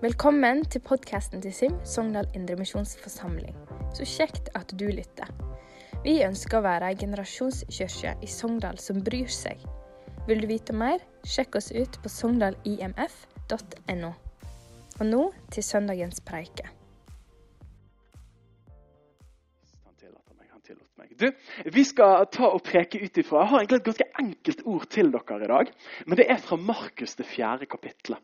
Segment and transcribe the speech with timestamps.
[0.00, 3.56] Velkommen til podkasten til SIM, Sogndal Indremisjonsforsamling.
[3.92, 5.28] Så kjekt at du lytter.
[6.04, 9.60] Vi ønsker å være ei generasjonskirke i Sogndal som bryr seg.
[10.30, 14.14] Vil du vite mer, sjekk oss ut på sogndalimf.no.
[14.98, 16.70] Og nå til søndagens preike.
[21.74, 25.10] Vi skal ta og preke ut ifra Jeg har egentlig et ganske enkelt ord til
[25.12, 25.72] dere i dag.
[26.06, 28.18] Men det er fra Markus det fjerde kapittelet.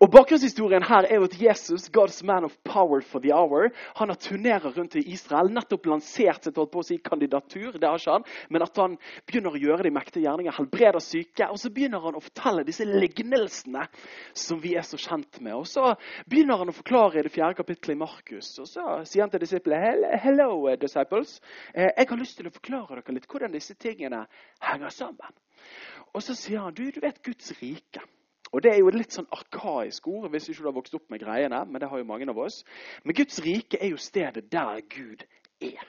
[0.00, 4.08] Og Bakgrunnshistorien her er jo at Jesus, God's man of power for the hour, han
[4.08, 7.78] har turnerer rundt i Israel, nettopp lansert sitt holdt på å si, kandidatur.
[7.78, 11.48] det har ikke han, Men at han begynner å gjøre de mektige gjerninger, helbreder syke.
[11.50, 13.86] Og så begynner han å fortelle disse lignelsene
[14.32, 15.54] som vi er så kjent med.
[15.54, 15.94] Og så
[16.28, 18.52] begynner han å forklare i det fjerde kapittelet i Markus.
[18.60, 21.38] Og så sier han til disiplene Hello, disciples.
[21.74, 24.24] Eh, jeg har lyst til å forklare dere litt hvordan disse tingene
[24.62, 25.38] henger sammen.
[26.14, 28.02] Og så sier han du, du vet Guds rike.
[28.54, 31.08] Og Det er jo et litt sånn arkaisk ord hvis ikke du har vokst opp
[31.10, 31.64] med greiene.
[31.66, 32.60] Men det har jo mange av oss.
[33.02, 35.24] Men Guds rike er jo stedet der Gud
[35.58, 35.82] er.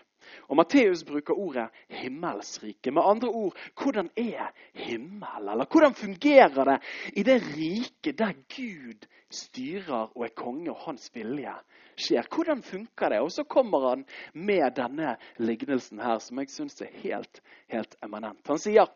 [0.49, 2.91] Og Matteus bruker ordet 'himmelsrike'.
[2.91, 5.49] Med andre ord, hvordan er himmel?
[5.51, 6.79] Eller hvordan fungerer det
[7.17, 11.53] i det riket der Gud styrer og er konge, og hans vilje
[11.97, 12.27] skjer?
[12.35, 13.19] Hvordan funker det?
[13.19, 18.47] Og så kommer han med denne lignelsen her, som jeg syns er helt, helt eminent.
[18.47, 18.87] Han sier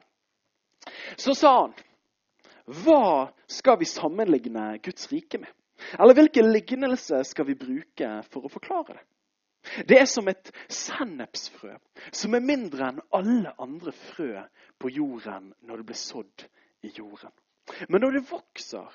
[1.17, 1.73] Så sa han
[2.69, 5.49] hva skal vi sammenligne Guds rike med?
[5.99, 9.05] Eller hvilken lignelse skal vi bruke for å forklare det?
[9.88, 11.75] Det er som et sennepsfrø,
[12.15, 14.31] som er mindre enn alle andre frø
[14.79, 16.45] på jorden når det blir sådd
[16.88, 17.33] i jorden.
[17.89, 18.87] Men når det vokser,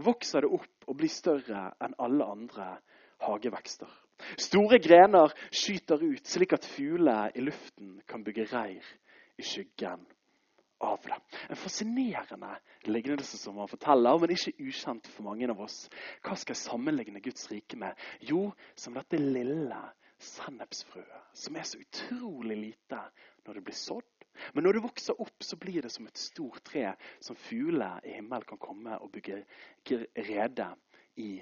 [0.00, 2.68] vokser det opp og blir større enn alle andre
[3.26, 3.90] hagevekster.
[4.40, 8.86] Store grener skyter ut, slik at fugler i luften kan bygge reir
[9.38, 10.04] i skyggen
[10.82, 11.18] av det.
[11.50, 12.54] En fascinerende
[12.90, 15.84] lignelse som han forteller, men ikke ukjent for mange av oss.
[16.22, 17.98] Hva skal jeg sammenligne Guds rike med?
[18.26, 19.82] Jo, som dette lille
[20.22, 23.00] sennepsfrøet, som er så utrolig lite
[23.46, 24.26] når det blir sådd.
[24.54, 28.16] Men når det vokser opp, så blir det som et stort tre som fugler i
[28.16, 29.42] himmelen kan komme og bygge
[30.16, 30.68] rede
[31.20, 31.34] i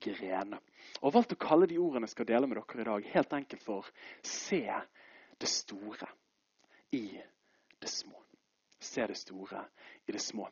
[0.00, 0.58] grener.
[0.58, 3.08] Og Jeg har valgt å kalle de ordene jeg skal dele med dere i dag,
[3.14, 3.88] helt enkelt for
[4.26, 4.66] se
[5.40, 6.10] det store
[6.92, 7.06] i
[7.80, 8.20] det små.
[8.80, 9.64] Se det store
[10.06, 10.50] i det små.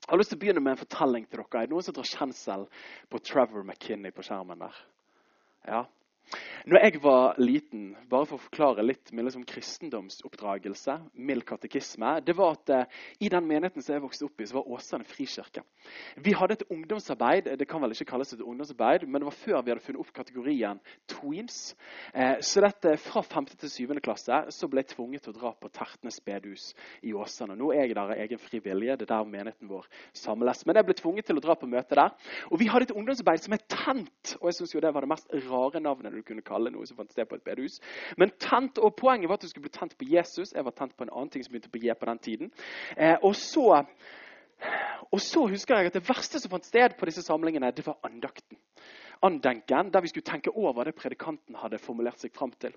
[0.00, 1.60] Jeg har lyst til å begynne med en fortelling til dere.
[1.60, 2.66] Er det noen som drar kjensel
[3.12, 4.78] på Trevor McKinney på skjermen der?
[5.68, 5.84] Ja,
[6.66, 12.34] når jeg var liten, bare for å forklare litt med liksom kristendomsoppdragelse, mild katekisme, det
[12.36, 15.62] var at eh, I den menigheten som jeg vokste opp i, så var Åsane frikirke.
[16.20, 17.48] Vi hadde et ungdomsarbeid.
[17.56, 20.12] Det kan vel ikke kalles et ungdomsarbeid, men det var før vi hadde funnet opp
[20.16, 21.60] kategorien tweens.
[22.12, 23.48] Eh, så dette, fra 5.
[23.62, 23.96] til 7.
[24.04, 27.56] klasse så ble jeg tvunget til å dra på Tertnes bedehus i Åsane.
[27.56, 28.98] Nå er jeg der av egen fri vilje.
[29.00, 30.66] Det er der menigheten vår samles.
[30.68, 32.12] Men jeg ble tvunget til å dra på møte der.
[32.50, 34.36] Og vi hadde et ungdomsarbeid som het Tent.
[34.40, 36.98] Og jeg synes jo det var det mest rare navnet du kunne kalle noe som
[36.98, 37.78] fant sted på et bedehus.
[38.20, 40.54] Men tent, og Poenget var at du skulle bli tent på Jesus.
[40.56, 42.52] Jeg var tent på en annen ting som begynte på J på den tiden.
[42.96, 43.84] Eh, og, så,
[45.10, 48.00] og så husker jeg at det verste som fant sted på disse samlingene, det var
[48.06, 48.58] andakten.
[49.22, 52.72] Andenken, der vi skulle tenke over det predikanten hadde formulert seg fram til.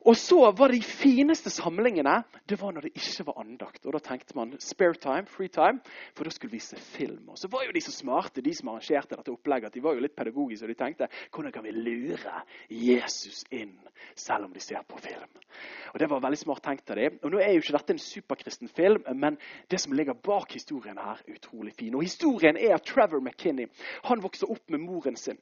[0.00, 3.84] Og så var de fineste samlingene det var når det ikke var andakt.
[3.86, 5.80] Og Da tenkte man spare time, free time,
[6.16, 7.28] for da skulle vi se film.
[7.28, 9.94] Og så var jo de så smarte, de som arrangerte dette opplegget, at de var
[9.94, 10.64] jo litt pedagogiske.
[10.64, 13.76] Og de tenkte hvordan kan vi lure Jesus inn
[14.16, 15.44] selv om de ser på film?
[15.92, 17.18] Og Det var veldig smart tenkt av dem.
[17.22, 19.36] Og nå er jo ikke dette en superkristen film, men
[19.70, 21.94] det som ligger bak historien her, er utrolig fin.
[21.94, 23.68] Og historien er at Trevor McKinney
[24.04, 25.36] han vokser opp med moren sin.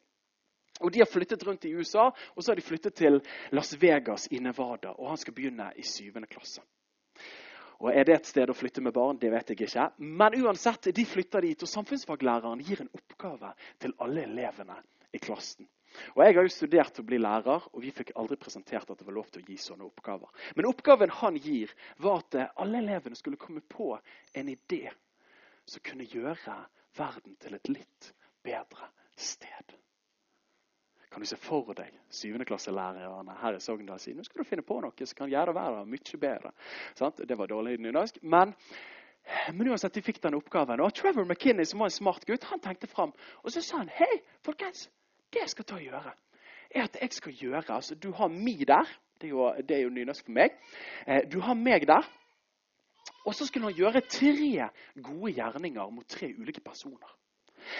[0.81, 4.29] Og De har flyttet rundt i USA, og så har de flyttet til Las Vegas
[4.31, 4.95] i Nevada.
[4.99, 6.63] Og han skal begynne i syvende klasse.
[7.79, 9.19] Og Er det et sted å flytte med barn?
[9.19, 9.91] Det vet jeg ikke.
[9.99, 14.79] Men uansett, de flytter dit, og samfunnsfaglæreren gir en oppgave til alle elevene
[15.15, 15.69] i klassen.
[16.17, 19.07] Og Jeg har jo studert å bli lærer, og vi fikk aldri presentert at det
[19.07, 20.29] var lov til å gi sånne oppgaver.
[20.57, 21.73] Men oppgaven han gir,
[22.03, 23.95] var at alle elevene skulle komme på
[24.35, 24.91] en idé
[25.69, 26.59] som kunne gjøre
[26.99, 28.13] verden til et litt
[28.45, 29.78] bedre sted.
[31.19, 34.77] Kan du se for deg syvendeklasselærerne her i Sogndal si nå skal du finne på
[34.79, 36.53] noe som kan gjøre verden mye bedre.
[36.95, 37.19] Sant?
[37.27, 38.21] Det var dårlig nynorsk.
[38.23, 38.53] Men,
[39.51, 40.79] men uansett, de fikk den oppgaven.
[40.79, 43.11] Og Trevor McKinney, som var en smart gutt, han tenkte fram.
[43.43, 44.85] Og så sa han hei, folkens,
[45.35, 46.15] det jeg skal ta og gjøre,
[46.71, 48.95] er at jeg skal gjøre altså Du har mi der.
[49.19, 50.55] Det er jo, det er jo nynorsk for meg.
[51.03, 52.07] Eh, du har meg der.
[53.27, 54.71] Og så skulle han gjøre tre
[55.03, 57.11] gode gjerninger mot tre ulike personer.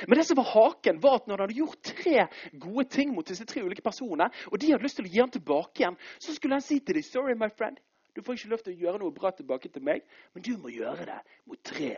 [0.07, 2.27] Men det som var haken var at når han hadde gjort tre
[2.61, 5.33] gode ting mot disse tre ulike personene, og de hadde lyst til å gi ham
[5.35, 7.79] tilbake igjen, så skulle han si til dem sorry my friend,
[8.17, 10.05] du får ikke lov til å gjøre noe bra tilbake til meg,
[10.35, 11.93] men du må gjøre det mot tre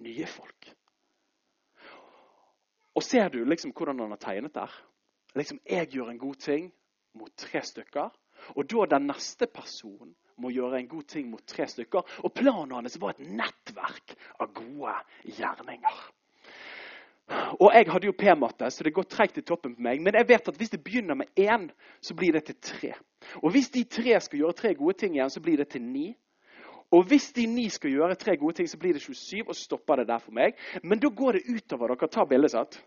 [0.00, 0.70] nye folk.
[2.96, 4.72] Og ser du liksom hvordan han har tegnet der?
[5.36, 6.70] Liksom, Jeg gjør en god ting
[7.12, 8.08] mot tre stykker.
[8.56, 12.04] Og da den neste personen må gjøre en god ting mot tre stykker.
[12.24, 14.94] Og planen hans var et nettverk av gode
[15.24, 16.00] gjerninger.
[17.60, 20.00] Og Jeg hadde jo p-matte, så det går treigt i toppen på meg.
[20.02, 21.68] Men jeg vet at hvis det begynner med én,
[22.00, 22.92] så blir det til tre.
[23.42, 26.12] Og hvis de tre skal gjøre tre gode ting igjen, så blir det til ni.
[26.94, 29.96] Og hvis de ni skal gjøre tre gode ting, så blir det 27, og stopper
[29.96, 30.54] det der for meg.
[30.82, 32.08] Men da går det utover dere.
[32.08, 32.78] Ta bildet, sant?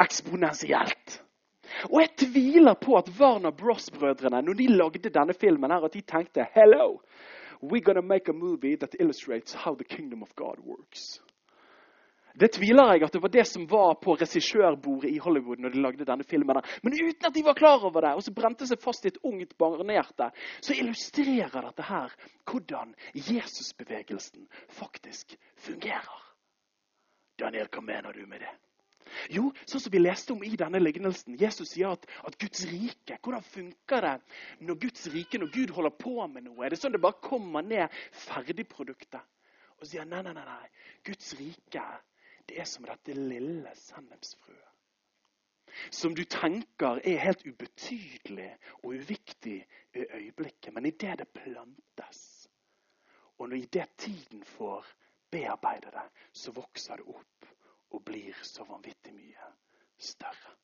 [0.00, 1.20] Eksponentielt.
[1.90, 6.00] Og jeg tviler på at Warner Bros-brødrene når de lagde denne filmen, her, at de
[6.00, 7.02] tenkte Hello,
[7.62, 11.20] we're gonna make a movie that illustrates how the kingdom of God works.
[12.36, 15.80] Det tviler jeg at det var det som var på regissørbordet i Hollywood når de
[15.80, 16.60] lagde denne filmen.
[16.84, 19.22] Men uten at de var klar over det, og så brente seg fast i et
[19.24, 20.28] ungt barnehjerte,
[20.60, 22.12] så illustrerer dette her
[22.44, 26.22] hvordan Jesusbevegelsen faktisk fungerer.
[27.40, 28.52] Daniel, hva mener du med det?
[29.30, 31.36] Jo, sånn som vi leste om i denne lignelsen.
[31.40, 35.94] Jesus sier at, at, Guds rike Hvordan funker det når Guds rike, når Gud holder
[35.94, 36.64] på med noe?
[36.66, 37.94] Er det sånn det bare kommer ned
[38.26, 39.22] ferdigproduktet?
[39.78, 40.90] Og sier nei, nei, nei, nei.
[41.06, 41.84] Guds rike
[42.48, 44.62] det er som dette lille sennepsfrøet.
[45.92, 48.48] Som du tenker er helt ubetydelig
[48.82, 49.58] og uviktig
[49.94, 50.72] i øyeblikket.
[50.72, 52.48] Men idet det plantes,
[53.38, 54.86] og når idet tiden får
[55.30, 57.50] bearbeide det, så vokser det opp
[57.90, 59.50] og blir så vanvittig mye
[59.98, 60.54] større.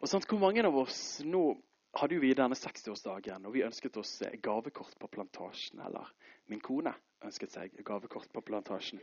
[0.00, 1.44] Og sant, Hvor mange av oss nå
[1.98, 5.80] hadde jo vi denne 60-årsdagen, og vi ønsket oss gavekort på Plantasjen.
[5.84, 6.10] Eller
[6.46, 6.94] min kone
[7.24, 9.00] ønsket seg gavekort på plantasjen.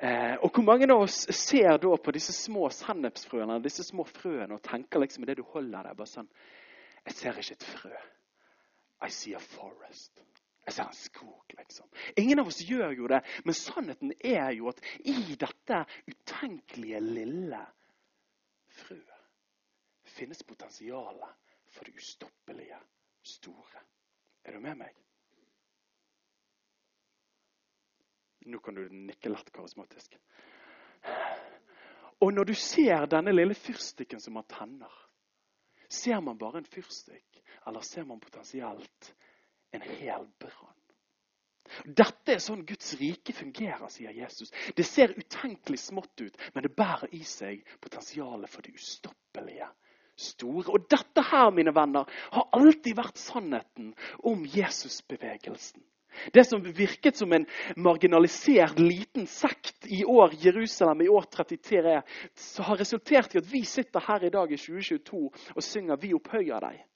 [0.00, 4.56] Eh, og Hvor mange av oss ser da på disse små sennepsfrøene disse små frøene
[4.56, 6.30] og tenker liksom det du holder der, bare sånn
[7.06, 7.94] Jeg ser ikke et frø.
[9.00, 10.20] I see a forest.
[10.66, 11.88] Jeg ser en skog, liksom.
[12.20, 17.62] Ingen av oss gjør jo det, men sannheten er jo at i dette utenkelige, lille
[18.82, 19.16] frøet
[20.10, 22.78] finnes potensialet for det ustoppelige,
[23.22, 23.86] store.
[24.44, 24.96] Er du med meg?
[28.46, 30.16] Nå kan du nikke lett karismatisk.
[32.20, 34.92] Og når du ser denne lille fyrstikken som har tenner,
[35.88, 39.14] ser man bare en fyrstikk, eller ser man potensielt
[39.72, 40.76] en hel brann?
[41.84, 44.50] Dette er sånn Guds rike fungerer, sier Jesus.
[44.76, 49.68] Det ser utenkelig smått ut, men det bærer i seg potensialet for det ustoppelige
[50.20, 50.66] store.
[50.74, 53.94] Og dette her, mine venner, har alltid vært sannheten
[54.26, 55.84] om Jesusbevegelsen.
[56.32, 57.46] Det som virket som en
[57.76, 62.02] marginalisert liten sekt i år Jerusalem i år 33,
[62.58, 65.24] har resultert i at vi sitter her i dag i 2022
[65.56, 66.86] og synger 'Vi opphøyer deg'.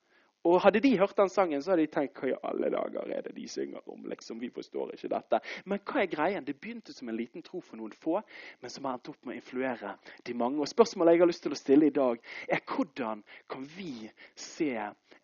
[0.44, 3.22] Og Hadde de hørt den sangen, så hadde de tenkt hva i alle dager er
[3.24, 4.04] det de synger om?
[4.04, 5.40] liksom, Vi forstår ikke dette.
[5.64, 6.44] Men hva er greien?
[6.44, 8.20] Det begynte som en liten tro for noen få,
[8.60, 9.94] men som har endt opp med å influere
[10.26, 10.60] de mange.
[10.60, 14.74] Og Spørsmålet jeg har lyst til å stille i dag, er hvordan kan vi se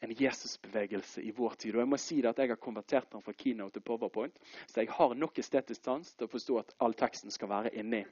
[0.00, 1.75] en Jesusbevegelse i vår tid.
[1.75, 4.37] Og jeg må si det at jeg har konvertert den fra keynote til powerpoint,
[4.67, 8.05] så jeg har nok estetisk sans til å forstå at all teksten skal være inni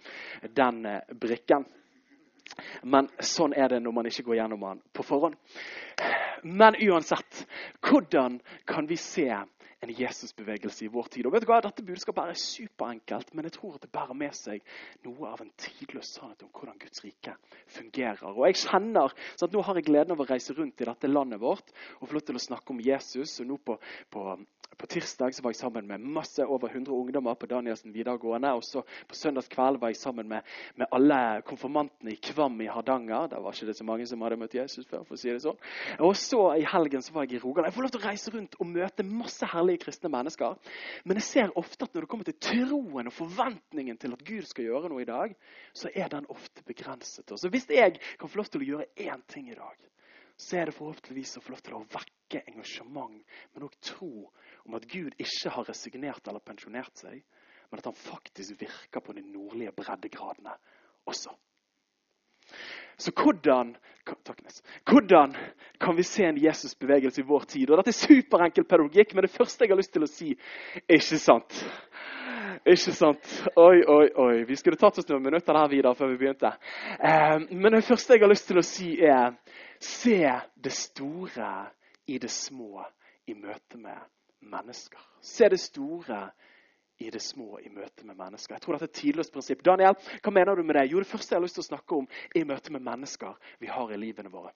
[0.56, 1.66] den eh, brikken.
[2.82, 5.36] Men sånn er det når man ikke går gjennom den på forhånd.
[6.44, 7.44] Men uansett,
[7.84, 8.38] hvordan
[8.68, 9.28] kan vi se
[9.84, 11.26] en Jesusbevegelse i vår tid.
[11.26, 11.60] Og vet du hva?
[11.62, 14.62] Dette budskapet er superenkelt, men jeg tror at det bærer med seg
[15.06, 17.36] noe av en tidløs sannhet om hvordan Guds rike
[17.78, 18.26] fungerer.
[18.34, 21.10] Og jeg kjenner, sånn at Nå har jeg gleden av å reise rundt i dette
[21.10, 23.38] landet vårt og få lov til å snakke om Jesus.
[23.40, 23.78] og nå på,
[24.12, 24.26] på
[24.78, 28.52] på tirsdag så var jeg sammen med masse over 100 ungdommer på Danielsen videregående.
[28.54, 33.26] Og så på søndagskveld var jeg sammen med, med alle konfirmantene i Kvam i Hardanger.
[33.32, 35.02] Der var ikke det så mange som hadde møtt Jesus før.
[35.02, 35.58] for å si det sånn.
[35.98, 37.72] Og så i helgen så var jeg i Rogaland.
[37.72, 40.56] Jeg får lov til å reise rundt og møte masse herlige kristne mennesker.
[41.04, 44.48] Men jeg ser ofte at når det kommer til troen og forventningen til at Gud
[44.48, 45.34] skal gjøre noe i dag,
[45.76, 47.28] så er den ofte begrenset.
[47.36, 49.76] Så hvis jeg kan få lov til å gjøre én ting i dag,
[50.38, 53.18] så er det forhåpentligvis å få lov til å vekke engasjement,
[53.52, 54.28] men òg tro
[54.64, 57.20] om at Gud ikke har resignert eller pensjonert seg,
[57.68, 60.54] men at han faktisk virker på de nordlige breddegradene
[61.08, 61.34] også.
[62.98, 63.76] Så hvordan,
[64.90, 65.36] hvordan
[65.80, 67.70] kan vi se en Jesus-bevegelse i vår tid?
[67.70, 70.32] Og Dette er superenkel pedagogikk, men det første jeg har lyst til å si,
[70.88, 71.62] er ikke sant.
[72.66, 73.30] Ikke sant?
[73.56, 74.34] Oi, oi, oi.
[74.48, 76.52] Vi skulle tatt oss noen minutter der videre før vi begynte.
[76.98, 79.36] Eh, men det første jeg har lyst til å si, er
[79.78, 80.18] se
[80.58, 81.52] det store
[82.08, 82.82] i det små
[83.28, 84.00] i møte med
[84.40, 85.00] mennesker.
[85.20, 86.28] Se det store
[86.98, 88.56] i det små i møte med mennesker.
[88.56, 89.64] Jeg tror dette er et tidløst prinsipp.
[89.64, 90.88] Daniel, hva mener du med det?
[90.92, 93.70] Jo, Det første jeg har lyst til å snakke om, er møte med mennesker vi
[93.70, 94.52] har i livene våre.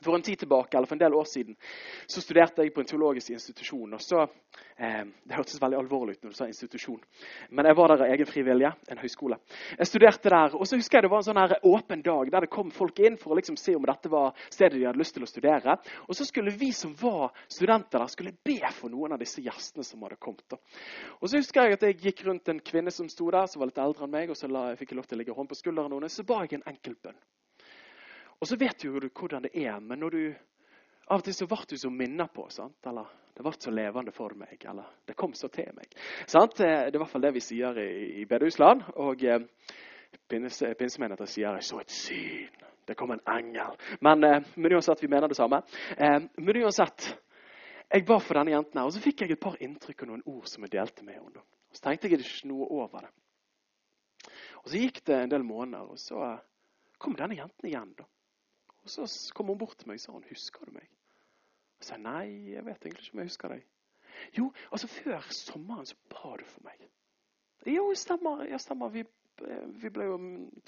[0.00, 1.56] For en tid tilbake, eller for en del år siden
[2.06, 3.94] så studerte jeg på en teologisk institusjon.
[3.94, 4.22] og så,
[4.76, 7.00] eh, Det hørtes veldig alvorlig ut når du sa institusjon,
[7.50, 8.72] men jeg var der av egen fri vilje.
[8.88, 9.38] En høyskole.
[9.78, 12.40] Jeg studerte der, og så husker jeg det var en sånn her åpen dag der
[12.40, 15.14] det kom folk inn for å liksom se om dette var stedet de hadde lyst
[15.14, 15.78] til å studere.
[16.08, 19.84] Og så skulle vi som var studenter der, skulle be for noen av disse gjestene
[19.84, 20.56] som hadde kommet.
[21.20, 23.66] Og så husker jeg at jeg gikk rundt en kvinne som sto der, som var
[23.66, 25.54] litt eldre enn meg, og så la, fikk jeg lov til å ligge hånd på
[25.54, 26.14] skulderen hennes.
[26.14, 27.20] Så ba jeg en enkel bønn.
[28.40, 30.22] Og så vet jo du hvordan det er, men når du
[31.10, 32.46] av og til så ble du så minnet på.
[32.54, 32.78] sant?
[32.86, 34.60] Eller det ble så levende for meg.
[34.70, 35.90] Eller det kom så til meg.
[36.30, 36.56] Sant?
[36.60, 37.90] Det er i hvert fall det vi sier i,
[38.22, 38.84] i bedehusland.
[39.02, 39.42] Og eh,
[40.30, 42.66] pinsemenigheten sier 'jeg så et syn'.
[42.86, 43.76] Det kom en engel.
[44.00, 45.62] Men, eh, men uansett, vi mener det samme.
[45.98, 47.18] Eh, men uansett,
[47.92, 50.22] jeg ba for denne jenten her, og så fikk jeg et par inntrykk og noen
[50.26, 51.42] ord som jeg delte med henne.
[51.70, 53.10] Og så tenkte jeg ikke noe over det.
[54.62, 56.38] Og Så gikk det en del måneder, og så
[56.98, 57.94] kom denne jenten igjen.
[57.98, 58.04] da.
[58.98, 60.88] Og Så kom hun bort til meg og sa hun, 'Husker du meg?'
[61.80, 63.62] Jeg sa nei, jeg vet egentlig ikke om jeg husker deg.
[64.36, 66.82] Jo, altså før sommeren så ba du for meg.
[67.66, 68.44] Jo, stemmer.
[68.50, 68.92] Ja, stemmer.
[68.92, 69.04] Vi,
[69.80, 70.18] vi ble jo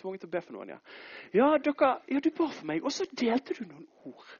[0.01, 0.79] tvunget til å be for noen, ja.
[1.37, 2.81] Ja, dere, ja, du ba for meg.
[2.85, 4.33] Og så delte du noen ord.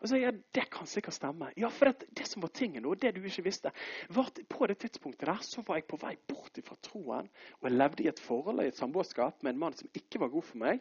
[0.00, 1.52] Og så, ja, Det kan sikkert stemme.
[1.60, 3.72] Ja, for det, det som var tingen, og det du ikke visste,
[4.08, 7.28] var at på det tidspunktet der så var jeg på vei bort fra troen.
[7.60, 10.32] Og jeg levde i et forhold, i et samboerskap med en mann som ikke var
[10.32, 10.80] god for meg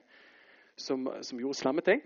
[0.75, 2.01] som, som gjorde slemme ting.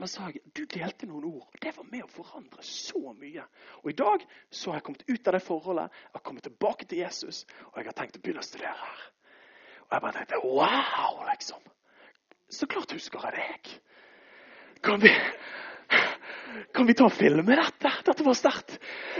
[0.00, 3.44] Men sa jeg, du delte noen ord, og det var med å forandre så mye.
[3.82, 6.86] Og i dag så har jeg kommet ut av det forholdet, jeg har kommet tilbake
[6.88, 9.02] til Jesus, og jeg har tenkt å begynne å studere her.
[9.88, 11.66] Og jeg bare tenkte wow, liksom.
[12.50, 13.72] Så klart husker jeg deg.
[14.86, 15.12] Kan vi,
[16.74, 17.92] kan vi ta og filme dette?
[18.06, 18.76] Dette var sterkt.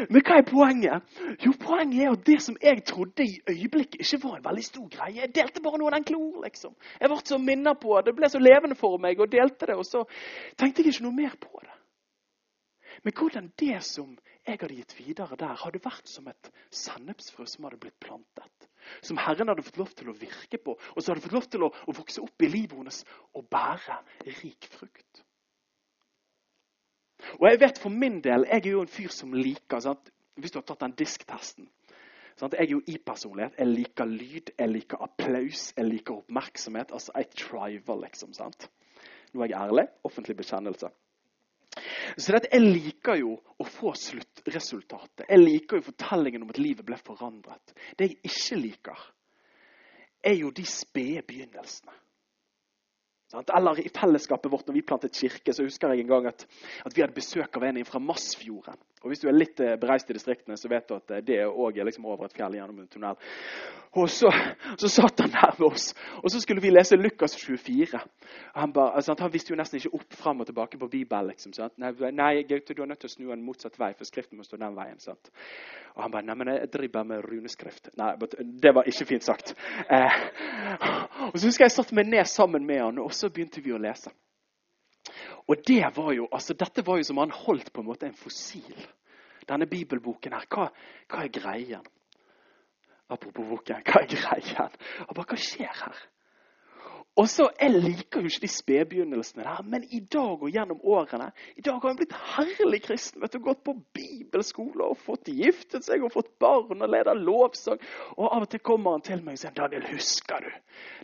[0.08, 1.18] Men hva er poenget?
[1.44, 4.88] Jo, Poenget er at det som jeg trodde i øyeblikket ikke var en veldig stor
[4.92, 5.20] greie.
[5.20, 6.44] Jeg delte bare noen enkle ord.
[6.44, 6.74] liksom.
[7.00, 8.06] Jeg ble så minnet på det.
[8.10, 9.76] Det ble så levende for meg og delte det.
[9.76, 10.04] Og så
[10.58, 11.76] tenkte jeg ikke noe mer på det.
[13.04, 17.64] Men hvordan det som jeg hadde gitt videre der, hadde vært som et sennepsfrø som
[17.68, 18.68] hadde blitt plantet.
[19.04, 21.66] Som Herren hadde fått lov til å virke på, og som hadde fått lov til
[21.66, 23.02] å, å vokse opp i livet hennes
[23.36, 24.00] og bære
[24.40, 25.24] rik frukt.
[27.38, 30.10] Og jeg vet for min del, jeg er jo en fyr som liker sant?
[30.40, 31.68] Hvis du har tatt den disktesten
[32.40, 32.54] sant?
[32.56, 33.58] Jeg er jo i personlighet.
[33.58, 36.92] Jeg liker lyd, jeg liker applaus, jeg liker oppmerksomhet.
[36.96, 38.32] Altså, I triver, liksom.
[38.36, 38.70] sant?
[39.32, 39.86] Nå er jeg ærlig.
[40.04, 40.90] Offentlig bekjennelse.
[42.18, 45.28] Så dette, Jeg liker jo å få sluttresultatet.
[45.28, 47.74] Jeg liker jo fortellingen om at livet ble forandret.
[47.98, 49.04] Det jeg ikke liker,
[50.24, 51.94] er jo de spede begynnelsene.
[53.30, 56.46] Eller i fellesskapet vårt når vi plantet kirke, så husker jeg en gang at,
[56.84, 58.80] at vi hadde besøk av en fra Massfjorden.
[59.00, 61.38] Og Hvis du er litt eh, bereist i distriktene, så vet du at eh, det
[61.48, 63.16] òg er liksom over et fjell gjennom en tunnel.
[63.96, 64.28] Og så,
[64.78, 65.88] så satt han der med oss,
[66.20, 67.98] og så skulle vi lese Lukas 24.
[68.54, 71.32] Han, ba, altså, han visste jo nesten ikke opp fram og tilbake på Bibelen.
[71.32, 74.38] Liksom, nei, nei, Gaute, du er nødt til å snu en motsatt vei, for skriften
[74.38, 75.00] må stå den veien.
[75.02, 75.32] Sant?
[75.96, 77.90] Og han bare nei, men jeg driver med runeskrift.
[77.98, 78.12] Nei,
[78.62, 79.56] det var ikke fint sagt.
[79.88, 80.24] Eh,
[81.30, 83.80] og så husker jeg satt meg ned sammen med han, og så begynte vi å
[83.80, 84.12] lese.
[85.48, 88.18] Og det var jo, altså Dette var jo som han holdt på en måte en
[88.18, 88.86] fossil.
[89.48, 90.46] Denne bibelboken her.
[90.50, 90.68] Hva,
[91.10, 91.86] hva er greien?
[93.10, 94.80] Apropos boken, hva er greien?
[95.08, 96.02] Og bare, Hva skjer her?
[97.18, 101.32] Og så, Jeg liker jo ikke de spedbegynnelsene der, men i dag og gjennom årene
[101.56, 103.20] i dag har hun blitt herlig kristen.
[103.22, 107.82] vet du, Gått på bibelskole og fått giftet seg og fått barn og leder lovsang.
[108.16, 110.50] Og Av og til kommer han til meg og sier Daniel, husker du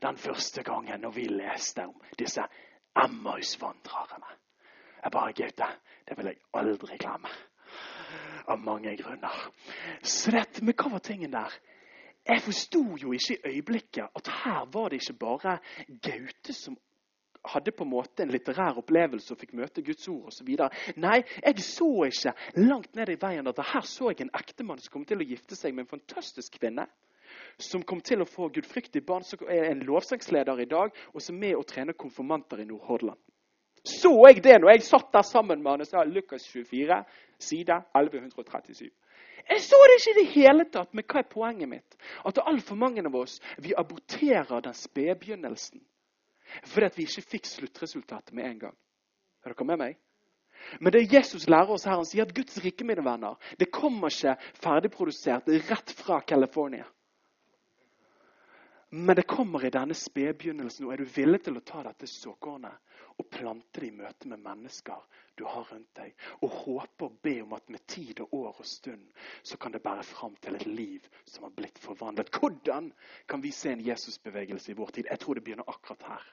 [0.06, 2.46] den første gangen når vi leste om disse
[3.04, 4.32] Emmausvandrerne.
[5.04, 5.68] Jeg bare Gaute,
[6.08, 7.30] det vil jeg aldri glemme.
[8.48, 9.50] Av mange grunner.
[10.02, 11.52] Så dette, Men hva var tingen der?
[12.26, 15.58] Jeg forsto jo ikke i øyeblikket at her var det ikke bare
[16.02, 16.76] Gaute som
[17.46, 20.48] hadde på en måte en litterær opplevelse og fikk møte Guds ord osv.
[20.96, 24.96] Nei, jeg så ikke langt ned i veien at her så jeg en ektemann som
[24.96, 26.88] kom til å gifte seg med en fantastisk kvinne.
[27.58, 31.38] Som kom til å få gudfryktige barn, som er en lovsangsleder i dag, og som
[31.38, 33.18] er med å trene konfirmanter i Nordhordland.
[33.86, 37.02] Så jeg det når jeg satt der sammen med han og sa Lukas 24,
[37.38, 38.90] side 1137.
[39.48, 40.94] Jeg så det ikke i det hele tatt.
[40.94, 41.98] Men hva er poenget mitt?
[42.26, 45.84] At altfor mange av oss vi aborterer den spedbegynnelsen
[46.70, 48.74] fordi at vi ikke fikk sluttresultatet med en gang.
[49.42, 49.96] Er dere med meg?
[50.78, 54.14] Men det Jesus lærer oss her, han sier at Guds rike mine venner, det kommer
[54.14, 56.86] ikke ferdigprodusert rett fra California.
[58.96, 60.86] Men det kommer i denne spedbegynnelsen.
[60.86, 64.40] Og er du villig til å ta dette såkornet og plante det i møte med
[64.40, 65.02] mennesker
[65.36, 68.68] du har rundt deg, og håpe og be om at med tid og år og
[68.68, 69.04] stund
[69.44, 72.32] så kan det bære fram til et liv som har blitt forvandlet.
[72.32, 72.88] Hvordan
[73.28, 75.12] kan vi se en Jesusbevegelse i vår tid?
[75.12, 76.26] Jeg tror det begynner akkurat her.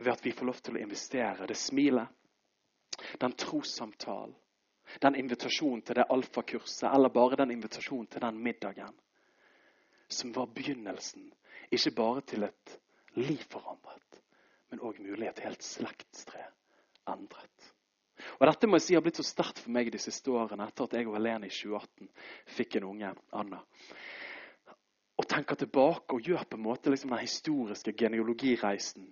[0.00, 2.08] Ved at vi får lov til å investere det smilet,
[3.20, 4.32] Den trossamtalen.
[5.02, 8.94] Den invitasjonen til det alfakurset, eller bare den invitasjonen til den middagen.
[10.14, 11.32] Som var begynnelsen,
[11.74, 12.76] ikke bare til et
[13.18, 14.20] liv forandret,
[14.70, 16.44] men òg mulighet til helt slektstre
[17.10, 17.70] endret.
[18.38, 20.86] Og Dette må jeg si har blitt så sterkt for meg de siste årene, etter
[20.86, 22.08] at jeg og Helene i 2018
[22.56, 23.60] fikk en unge, Anna.
[25.18, 29.06] Og tenker tilbake og gjør på en måte liksom den historiske genealogireisen.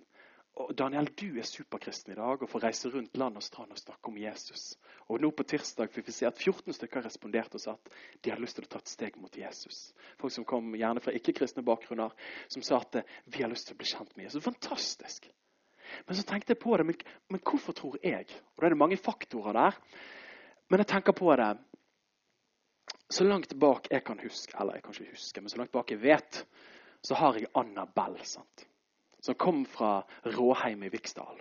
[0.53, 3.79] Og Daniel, du er superkristen i dag og får reise rundt land og strand og
[3.79, 4.75] snakke om Jesus.
[5.09, 8.29] Og nå på tirsdag fikk vi se at 14 stykker responderte og sa at de
[8.29, 9.79] hadde lyst til å ta et steg mot Jesus.
[10.21, 12.13] Folk som kom gjerne fra ikke-kristne bakgrunner,
[12.53, 14.45] som sa at vi har lyst til å bli kjent med Jesus.
[14.45, 15.25] Fantastisk!
[16.05, 16.85] Men så tenkte jeg på det.
[16.85, 16.99] Men,
[17.33, 18.27] men hvorfor tror jeg?
[18.53, 19.79] Og Da er det mange faktorer der.
[20.69, 21.55] Men jeg tenker på det
[23.09, 25.91] Så langt bak jeg kan huske, eller jeg kan ikke huske, men så langt bak
[25.91, 26.45] jeg vet,
[27.03, 28.25] så har jeg Annabelle.
[28.25, 28.67] sant?
[29.23, 31.39] Som kom fra Råheim i Viksdal.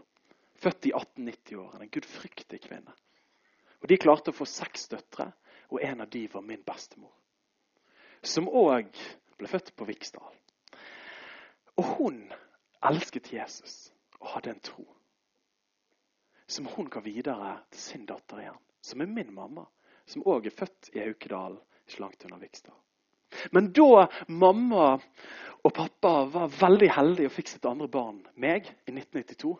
[0.54, 1.82] Født i 1890-årene.
[1.82, 2.94] En gudfryktig kvinne.
[3.82, 5.32] Og De klarte å få seks døtre,
[5.74, 7.10] og en av de var min bestemor.
[8.22, 8.94] Som òg
[9.40, 10.38] ble født på Viksdal.
[11.74, 12.22] Og hun
[12.86, 14.86] elsket Jesus og hadde en tro.
[16.46, 19.66] Som hun ga videre til sin datter igjen, som er min mamma.
[20.06, 21.58] Som òg er født i Haukedal,
[21.88, 22.78] ikke langt unna Vikstad.
[23.52, 24.86] Men da mamma
[25.62, 29.52] og pappa var veldig heldige og fikk sitt andre barn, meg, i 1992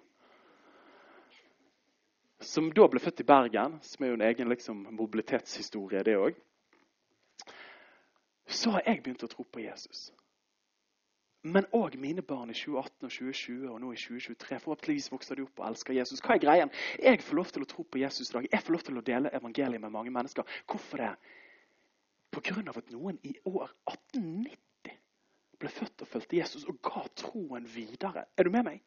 [2.43, 6.41] Som da ble født i Bergen, som er jo en egen liksom, mobilitetshistorie, det òg.
[8.51, 10.11] Så har jeg begynt å tro på Jesus.
[11.43, 14.59] Men òg mine barn i 2018 og 2020 og nå i 2023.
[14.63, 16.23] Forhåpentligvis vokser de opp og elsker Jesus.
[16.23, 16.75] Hva er greien?
[17.03, 18.47] Jeg får lov til å tro på Jesus i dag.
[18.53, 20.47] Jeg får lov til å dele evangeliet med mange mennesker.
[20.71, 21.15] Hvorfor det?
[22.33, 24.95] Av at noen i år 1890
[25.61, 28.25] ble født og fulgte Jesus og ga troen videre.
[28.37, 28.81] Er du med meg?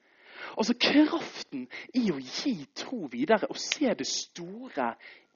[0.57, 4.89] Altså Kraften i å gi tro videre og se det store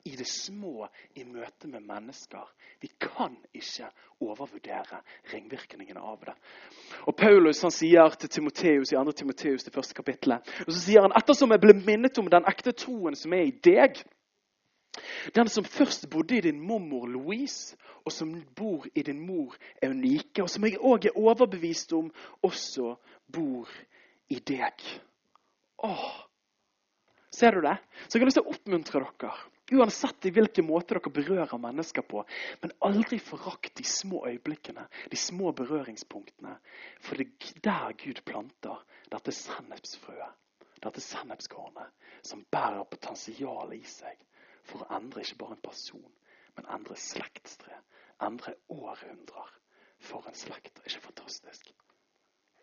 [0.07, 0.87] i det små
[1.19, 2.47] i møte med mennesker.
[2.81, 3.89] Vi kan ikke
[4.23, 5.01] overvurdere
[5.33, 6.35] ringvirkningene av det.
[7.07, 9.15] Og Paulus han sier til Timoteus i 2.
[9.21, 12.73] Timoteus det første kapittelet, og så sier han ettersom jeg ble minnet om den ekte
[12.73, 13.99] troen som er i deg,
[15.33, 20.43] den som først bodde i din mormor Louise, og som bor i din mor Eunike,
[20.43, 22.09] og som jeg òg er overbevist om
[22.43, 22.95] også
[23.33, 23.69] bor
[24.29, 24.89] i deg.
[25.83, 26.09] Åh,
[27.31, 27.77] Ser du det?
[28.07, 29.33] Så jeg har lyst til å oppmuntre dere
[29.69, 32.23] Uansett i hvilken måte dere berører mennesker på.
[32.63, 36.55] Men aldri forakt de små øyeblikkene, de små berøringspunktene.
[37.05, 38.81] For det er der Gud planter
[39.13, 40.33] dette sennepsfrøet,
[40.81, 41.93] dette sennepskornet,
[42.25, 44.17] som bærer potensial i seg
[44.69, 46.15] for å endre ikke bare en person,
[46.57, 47.81] men endre slektstre.
[48.23, 49.51] Endre århundrer
[50.03, 50.81] for en slekt.
[50.85, 51.71] Ikke fantastisk?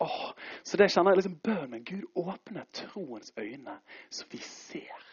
[0.04, 1.84] Åh, så det kjenner jeg liksom bønnen.
[1.84, 3.78] Gud åpne troens øyne,
[4.12, 5.06] så vi ser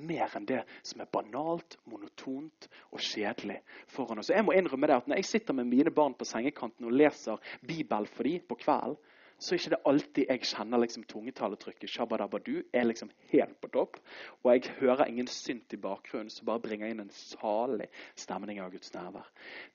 [0.00, 3.58] mer enn det som er banalt, monotont og kjedelig
[3.90, 4.30] foran oss.
[4.32, 7.42] Jeg må innrømme det at Når jeg sitter med mine barn på sengekanten og leser
[7.66, 8.96] Bibel for dem på kvelden,
[9.40, 11.88] så er ikke det alltid jeg kjenner liksom tungetaletrykket.
[11.88, 13.96] Shabadabadu er liksom helt på topp.
[14.42, 17.88] Og jeg hører ingen synt i bakgrunnen som bare bringer inn en salig
[18.20, 19.30] stemning av Guds nærvær.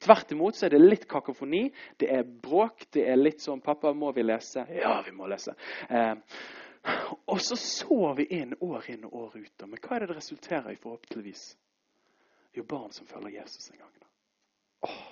[0.06, 1.64] Tvert imot så er det litt kakofoni.
[1.98, 2.86] Det er bråk.
[2.94, 5.58] Det er litt sånn 'Pappa, må vi lese?' Ja, vi må lese.
[5.90, 6.16] Eh,
[7.26, 9.66] og så sår vi inn år inn og år ut.
[9.66, 11.58] Men hva er det det resulterer i, forhåpentligvis?
[12.54, 13.94] Jo, barn som følger Jesus en gang.
[14.00, 14.08] Da.
[14.88, 15.06] Åh.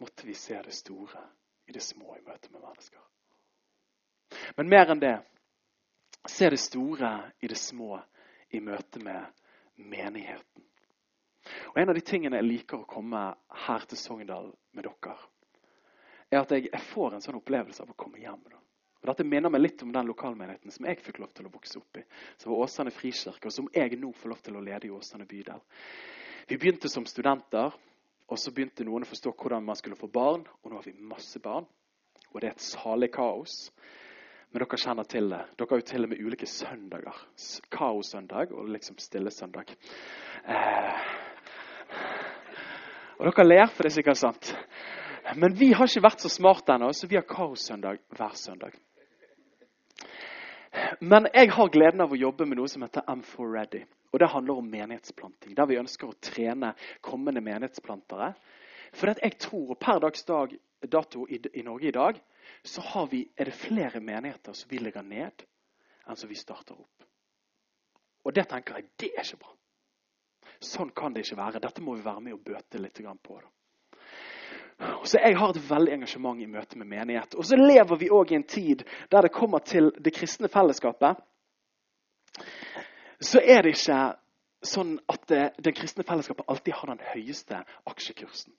[0.00, 1.24] Måtte vi se det store
[1.70, 3.02] i det små i møte med mennesker.
[4.56, 5.16] Men mer enn det
[6.28, 8.00] se det store i det små
[8.50, 9.22] i møte med
[9.78, 10.64] menigheten.
[11.70, 13.20] Og En av de tingene jeg liker å komme
[13.66, 15.14] her til Sogndal med dere,
[16.30, 18.42] er at jeg, jeg får en sånn opplevelse av å komme hjem.
[18.50, 18.58] Da.
[19.00, 21.78] Og Dette minner meg litt om den lokalmenigheten som jeg fikk lov til å vokse
[21.78, 22.04] opp i.
[22.36, 25.26] Som var Åsane frikirke, og som jeg nå får lov til å lede i Åsane
[25.30, 25.62] bydel.
[26.50, 27.72] Vi begynte som studenter,
[28.30, 30.44] og så begynte noen å forstå hvordan man skulle få barn.
[30.62, 31.66] Og nå har vi masse barn,
[32.30, 33.56] og det er et salig kaos.
[34.50, 35.40] Men dere kjenner til det.
[35.58, 37.18] Dere har jo til og med ulike søndager.
[37.74, 39.74] Kaossøndag og liksom stillesøndag.
[40.46, 41.10] Eh.
[43.18, 44.54] Og dere ler, for det er sikkert sant.
[45.36, 48.74] Men vi har ikke vært så smarte ennå, så vi har kaossøndag hver søndag.
[51.00, 53.84] Men jeg har gleden av å jobbe med noe som heter M4 Ready.
[54.10, 58.32] Og Det handler om menighetsplanting, der vi ønsker å trene kommende menighetsplantere.
[58.92, 62.18] For jeg tror, per dags dag, dato i, i, Norge i dag,
[62.62, 65.44] så vi, er det flere menigheter som vi legger ned,
[66.06, 67.06] enn som vi starter opp.
[68.26, 69.54] Og det tenker jeg, det er ikke bra.
[70.60, 71.62] Sånn kan det ikke være.
[71.62, 73.38] Dette må vi være med og bøte litt på.
[73.40, 73.48] Da.
[75.04, 77.34] Så Jeg har et veldig engasjement i møte med menighet.
[77.34, 81.16] Og så lever vi òg i en tid der det kommer til det kristne fellesskapet,
[83.20, 84.00] så er det ikke
[84.66, 88.52] sånn at det, den kristne fellesskapet alltid har den høyeste aksjekursen.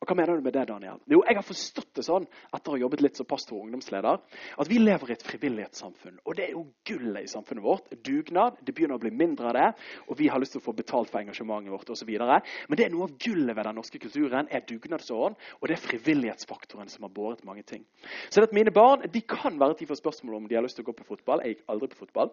[0.00, 0.96] Og Hva mener du med det, Daniel?
[1.12, 4.22] Jo, Jeg har forstått det sånn etter å ha jobbet litt som pastor og ungdomsleder,
[4.62, 6.22] at vi lever i et frivillighetssamfunn.
[6.24, 7.90] Og det er jo gullet i samfunnet vårt.
[8.00, 8.62] Dugnad.
[8.64, 9.66] Det begynner å bli mindre av det.
[10.08, 12.14] Og vi har lyst til å få betalt for engasjementet vårt osv.
[12.16, 15.84] Men det er noe av gullet ved den norske kulturen er dugnadsåren, og det er
[15.84, 17.84] frivillighetsfaktoren som har båret mange ting.
[18.30, 20.80] Så det at Mine barn de kan være tid for spørsmål om de har lyst
[20.80, 21.44] til å gå på fotball.
[21.44, 22.32] Jeg gikk aldri på fotball,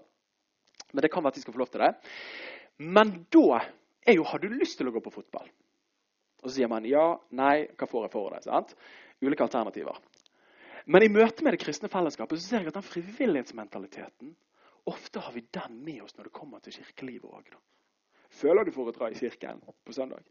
[0.93, 1.93] men det kan være at de skal få lov til det.
[2.83, 3.61] Men da
[4.07, 5.49] er jo Har du lyst til å gå på fotball?
[6.43, 8.43] Og så sier man ja, nei, hva får jeg for det?
[8.45, 8.75] Sant?
[9.21, 9.97] Ulike alternativer.
[10.87, 14.35] Men i møte med det kristne fellesskapet så ser jeg at den frivillighetsmentaliteten
[14.87, 17.49] Ofte har vi den med oss når det kommer til kirkelivet òg.
[18.31, 20.23] Føler du for å dra i kirken på søndag?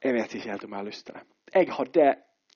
[0.00, 1.24] Jeg vet ikke helt om jeg har lyst til det.
[1.52, 2.06] Jeg hadde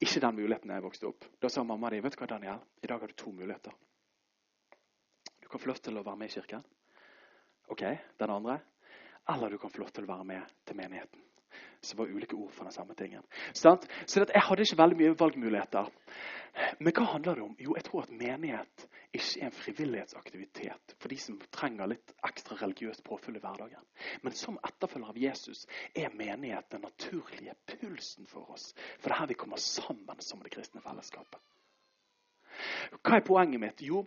[0.00, 1.26] ikke den muligheten da jeg vokste opp.
[1.42, 3.76] Da sa mamma di vet du hva, Daniel, i dag har du to muligheter.
[5.52, 6.64] Kan få lov til å være med i kirken.
[7.72, 7.84] Ok,
[8.18, 8.56] den andre.
[9.28, 11.28] Eller du kan få lov til å være med til menigheten
[11.82, 13.22] som var ulike ord for den samme tingen.
[13.52, 13.76] Så
[14.14, 15.88] jeg hadde ikke veldig mye valgmuligheter.
[16.78, 17.54] Men hva handler det om?
[17.58, 22.58] Jo, jeg tror at menighet ikke er en frivillighetsaktivitet for de som trenger litt ekstra
[22.60, 23.88] religiøst påfyll i hverdagen.
[24.22, 25.64] Men som etterfølger av Jesus
[25.98, 28.70] er menighet den naturlige pulsen for oss.
[29.00, 31.40] For det er her vi kommer sammen som det kristne fellesskapet.
[33.00, 33.82] Hva er poenget mitt?
[33.82, 34.04] Jo,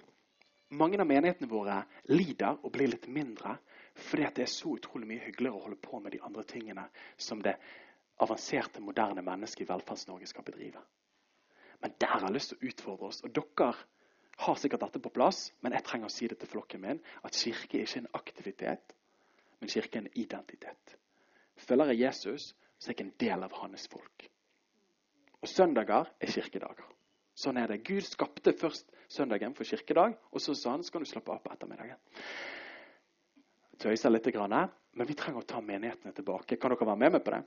[0.70, 3.58] mange av menighetene våre lider og blir litt mindre
[3.96, 7.42] fordi det er så utrolig mye hyggeligere å holde på med de andre tingene som
[7.44, 7.56] det
[8.24, 10.82] avanserte, moderne mennesket i Velferds-Norge skal bedrive.
[11.82, 13.22] Men der har jeg lyst til å utfordre oss.
[13.24, 13.72] Og dere
[14.44, 17.40] har sikkert dette på plass, men jeg trenger å si det til flokken min, at
[17.40, 18.96] kirke er ikke en aktivitet,
[19.60, 20.96] men kirke er en identitet.
[21.68, 22.50] Følger jeg Jesus,
[22.80, 24.28] så er jeg ikke en del av hans folk.
[25.40, 26.95] Og søndager er kirkedager.
[27.36, 27.84] Sånn er det.
[27.84, 31.44] Gud skapte først søndagen for kirkedag, og så sa han så kan du slappe av
[31.44, 32.00] på ettermiddagen
[33.80, 34.32] tøyser litt,
[34.96, 36.58] men vi trenger å ta menighetene tilbake.
[36.58, 37.44] Kan dere være med meg på det?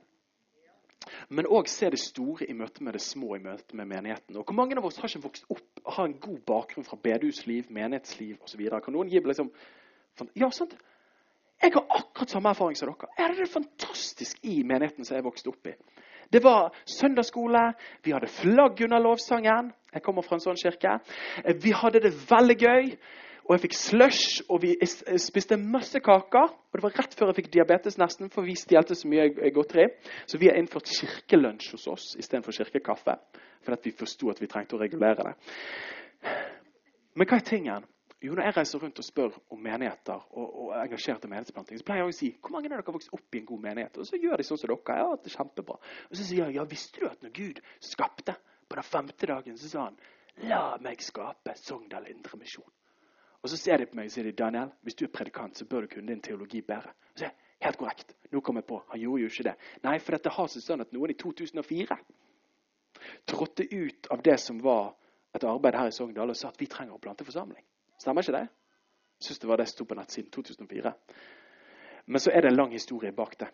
[1.33, 4.37] Men òg se det store i møte med det små i møte med menigheten.
[4.37, 6.99] Og Hvor mange av oss har ikke vokst opp og har en god bakgrunn fra
[7.01, 8.61] bedehusliv, menighetsliv osv.?
[8.69, 9.51] Kan noen gi liksom
[10.35, 10.75] Ja, sant?
[11.61, 13.09] Jeg har akkurat samme erfaring som dere.
[13.17, 15.73] Hadde det fantastisk i menigheten som jeg vokste opp i.
[16.33, 19.71] Det var søndagsskole, vi hadde flagg under lovsangen.
[19.93, 20.99] Jeg kommer fra en sånn kirke.
[21.63, 22.91] Vi hadde det veldig gøy.
[23.49, 24.75] Og jeg fikk slush, og vi
[25.17, 26.51] spiste masse kaker.
[26.53, 29.87] Og det var rett før jeg fikk diabetes, nesten, for vi stjelte så mye godteri.
[30.29, 33.17] Så vi har innført kirkelunsj hos oss istedenfor kirkekaffe.
[33.65, 35.33] Fordi vi forsto at vi trengte å regulere det.
[37.17, 37.89] Men hva er tingen?
[38.21, 42.03] Jo, Når jeg reiser rundt og spør om menigheter og, og engasjerte menighetsplanting, så pleier
[42.03, 43.99] jeg å si hvor mange av dere har vokst opp i en god menighet?
[44.01, 44.97] Og så gjør de sånn som dere.
[44.99, 45.77] Ja, det er kjempebra.
[46.09, 48.35] Og så sier jeg ja, visste du at når Gud skapte
[48.67, 50.01] på den femte dagen, så sa han
[50.49, 52.67] la meg skape Sogndal Indremisjon.
[53.39, 55.65] Og så ser de på meg og sier de, Daniel, hvis du er predikant, så
[55.65, 56.91] bør du kunne din teologi bedre.
[56.91, 58.13] Og så er jeg, Helt korrekt.
[58.31, 58.77] Nå kom jeg på.
[58.87, 59.55] Han gjorde jo ikke det.
[59.83, 61.97] Nei, for dette har seg sånn at noen i 2004
[63.27, 64.93] trådte ut av det som var
[65.35, 67.65] et arbeid her i Sogndal, og sa at vi trenger å plante forsamling.
[67.99, 68.47] Stemmer ikke det?
[69.19, 70.93] Jeg syns det var det som sto på nettsiden 2004.
[72.05, 73.49] Men så er det en lang historie bak det.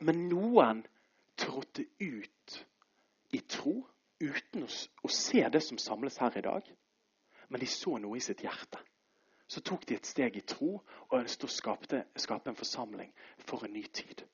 [0.00, 0.84] Men noen
[1.40, 2.58] trådte ut
[3.32, 3.78] i tro
[4.20, 6.68] uten å, se det som samles her i dag
[7.48, 8.80] men de så noe i sitt hjerte.
[9.46, 10.72] Så tok de et steg i tro
[11.14, 13.12] og skape, skape en forsamling
[13.46, 14.24] for en ny tid.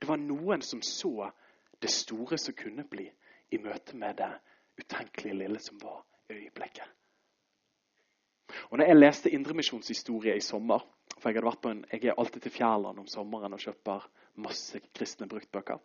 [0.00, 1.28] Det var noen som så
[1.82, 3.10] det store som kunne bli,
[3.50, 4.32] i møte med det
[4.80, 6.84] utenkelige lille som var i øyeblikket.
[8.70, 10.84] Og når jeg leste Indremisjonshistorie i sommer
[11.18, 14.04] for Jeg en, jeg er alltid til Fjærland om sommeren og kjøper
[14.44, 15.80] masse kristne bruktbøker.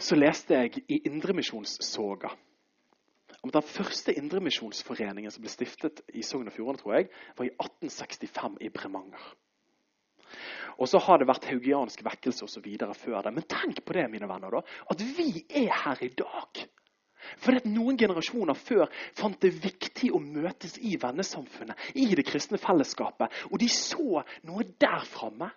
[0.00, 2.32] Så leste jeg i Indremisjonssoga
[3.42, 7.06] om Den første indremisjonsforeningen som ble stiftet i Sogn og Fjordane, tror jeg,
[7.38, 9.22] var i 1865 i Bremanger.
[10.80, 12.66] Og så har det vært haugiansk vekkelse osv.
[12.96, 13.32] før det.
[13.34, 16.62] Men tenk på det, mine venner, da, at vi er her i dag.
[17.38, 22.60] For at noen generasjoner før fant det viktig å møtes i vennesamfunnet, i det kristne
[22.60, 23.32] fellesskapet.
[23.50, 25.50] Og de så noe der framme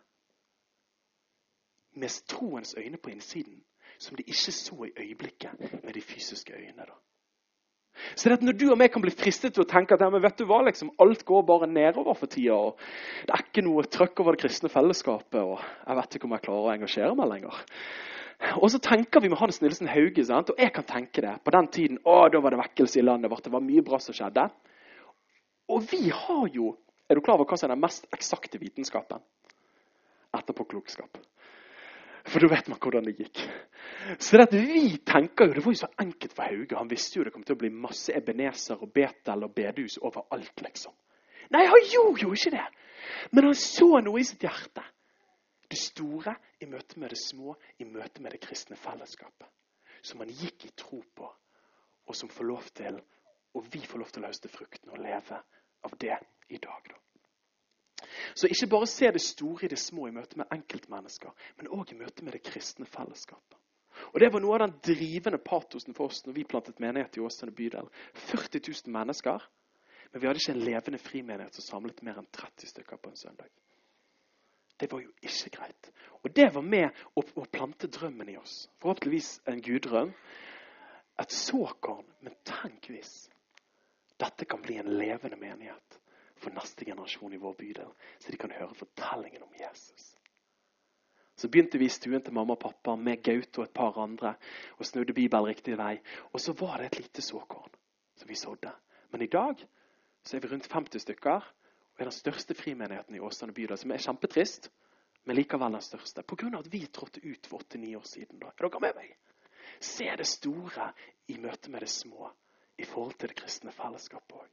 [1.93, 3.61] med troens øyne på innsiden
[4.01, 6.85] som de ikke så i øyeblikket med de fysiske øynene.
[6.87, 6.95] da.
[8.15, 10.09] Så det at Når du og meg kan bli fristet til å tenke at ja,
[10.09, 12.79] vet du hva, liksom, alt går bare nedover for tida, og
[13.27, 16.45] det er ikke noe trøkk over det kristne fellesskapet, og jeg vet ikke om jeg
[16.47, 17.61] klarer å engasjere meg lenger.
[18.59, 20.49] Og så tenker vi med Hans Nilsen Hauge, sant?
[20.51, 21.33] og jeg kan tenke det.
[21.45, 23.45] På den tiden å, da var det vekkelse i landet vårt.
[23.45, 24.47] Det var mye bra som skjedde.
[25.71, 26.77] Og vi har jo
[27.11, 29.19] Er du klar over hva som er den mest eksakte vitenskapen?
[30.33, 31.17] Etterpåklokskap.
[32.23, 33.41] For da vet man hvordan det gikk.
[34.17, 36.77] Så det at vi tenker jo, Det var jo så enkelt for Hauge.
[36.79, 40.63] Han visste jo det kom til å bli masse ebeneser og Betel og bedehus overalt.
[40.63, 40.95] liksom.
[41.51, 42.65] Nei, han gjorde jo ikke det.
[43.31, 44.85] Men han så noe i sitt hjerte.
[45.73, 49.47] Det store i møte med det små, i møte med det kristne fellesskapet.
[50.05, 51.29] Som han gikk i tro på,
[52.05, 52.99] og som får lov til,
[53.57, 55.39] og vi får lov til å høste frukten og leve
[55.87, 56.19] av det
[56.53, 56.91] i dag.
[56.91, 56.99] da.
[58.35, 61.95] Så ikke bare se det store i det små i møte med enkeltmennesker, men òg
[61.95, 63.57] i møte med det kristne fellesskapet.
[64.13, 67.25] Og Det var noe av den drivende patosen for oss når vi plantet menighet i
[67.25, 67.89] Åsane bydel.
[68.29, 69.49] 40 000 mennesker,
[70.11, 73.17] men vi hadde ikke en levende frimenighet som samlet mer enn 30 stykker på en
[73.17, 73.49] søndag.
[74.79, 75.91] Det var jo ikke greit.
[76.23, 78.69] Og det var med å, å plante drømmen i oss.
[78.81, 80.13] Forhåpentligvis en guddrøm.
[81.21, 82.07] Et såkorn.
[82.25, 83.27] Men tenk hvis
[84.19, 85.99] dette kan bli en levende menighet
[86.39, 90.13] for neste generasjon i vår bydel, så de kan høre fortellingen om Jesus.
[91.35, 94.35] Så begynte vi i stuen til mamma og pappa med Gaute og et par andre
[94.77, 95.95] og snudde Bibelen riktig vei.
[96.31, 97.71] Og så var det et lite såkorn
[98.19, 98.71] som vi sådde.
[99.11, 99.63] Men i dag
[100.23, 101.47] så er vi rundt 50 stykker
[101.93, 104.69] og er den største frimenigheten i Åsane bydel, som er kjempetrist,
[105.25, 106.23] men likevel den største.
[106.23, 106.49] Pga.
[106.59, 108.39] at vi trådte ut for 89 år siden.
[108.39, 108.47] Da.
[108.47, 109.15] Er dere med meg?
[109.79, 110.91] Se det store
[111.27, 112.31] i møte med det små
[112.77, 114.47] i forhold til det kristne fellesskapet òg.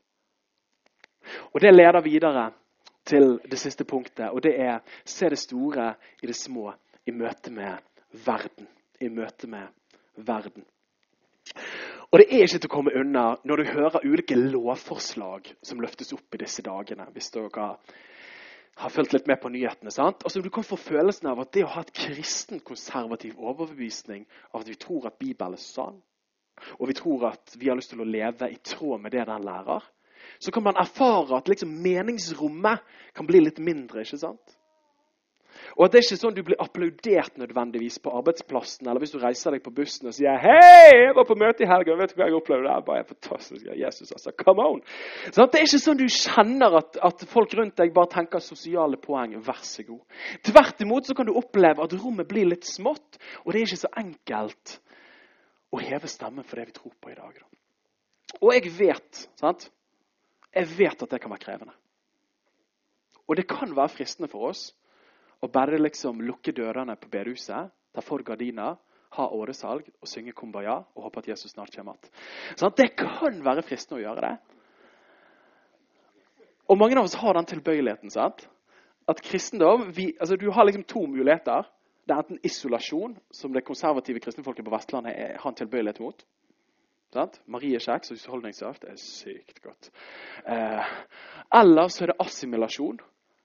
[1.53, 2.53] Og Det leder videre
[3.05, 6.73] til det siste punktet, og det er se det store i det små
[7.07, 7.79] i møte med
[8.27, 8.69] verden.
[9.01, 9.67] I møte med
[10.17, 10.65] verden.
[12.11, 16.11] Og det er ikke til å komme unna når du hører ulike lovforslag som løftes
[16.17, 17.07] opp i disse dagene.
[17.15, 17.77] hvis dere
[18.81, 19.91] har fulgt litt med på nyhetene.
[19.91, 20.25] sant?
[20.25, 24.63] Altså, Du kan få følelsen av at det å ha et kristen konservativ overbevisning av
[24.63, 26.03] at vi tror at Bibelen er sann,
[26.79, 29.45] og vi tror at vi har lyst til å leve i tråd med det den
[29.45, 29.85] lærer,
[30.41, 32.81] så kan man erfare at liksom meningsrommet
[33.15, 34.01] kan bli litt mindre.
[34.01, 34.57] ikke sant?
[35.77, 39.21] Og at det er ikke sånn du blir applaudert nødvendigvis på arbeidsplassen eller hvis du
[39.23, 42.19] reiser deg på bussen og sier 'Hei, jeg var på møte i helgen, vet du
[42.19, 43.67] hva jeg opplevde der?' Bare fantastisk.
[43.77, 44.33] Jesus, altså.
[44.39, 44.83] Come on!
[45.31, 48.97] Sånn, det er ikke sånn du kjenner at, at, folk rundt deg bare tenker sosiale
[48.97, 49.37] poeng.
[49.47, 50.03] Vær så god.
[50.43, 53.85] Tvert imot så kan du oppleve at rommet blir litt smått, og det er ikke
[53.85, 54.81] så enkelt
[55.71, 57.37] å heve stemmen for det vi tror på i dag.
[57.37, 57.47] Da.
[58.41, 59.71] Og jeg vet sant?
[60.55, 61.75] Jeg vet at det kan være krevende.
[63.31, 64.73] Og det kan være fristende for oss
[65.41, 68.77] å bare liksom lukke dørene på bedehuset, ta for gardiner,
[69.17, 72.15] ha åresalg og synge kumbaya og håpe at Jesus snart kommer igjen.
[72.61, 74.35] Sånn, det kan være fristende å gjøre det.
[76.71, 78.13] Og mange av oss har den tilbøyeligheten.
[78.15, 78.45] sant?
[79.11, 81.67] At kristendom, vi, altså Du har liksom to muligheter.
[82.07, 86.23] Det er enten isolasjon, som det konservative kristenfolket på Vestlandet har en tilbøyelighet mot.
[87.15, 87.41] Sant?
[87.51, 89.91] Mariekjeks og husholdningssaft er sykt godt.
[90.47, 90.93] Eh,
[91.59, 93.01] eller så er det assimilasjon,